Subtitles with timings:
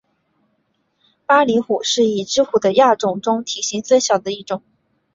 [1.27, 4.63] 巴厘虎是已知虎的亚种中体型最小的一种。